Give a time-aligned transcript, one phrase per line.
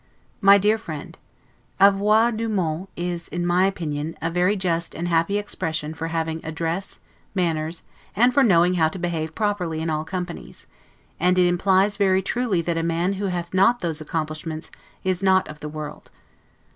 [0.41, 1.19] MY DEAR FRIEND:
[1.79, 6.43] 'Avoir du monde' is, in my opinion, a very just and happy expression for having
[6.43, 6.99] address,
[7.35, 7.83] manners,
[8.15, 10.65] and for knowing how to behave properly in all companies;
[11.19, 14.71] and it implies very truly that a man who hath not those accomplishments
[15.03, 16.09] is not of the world.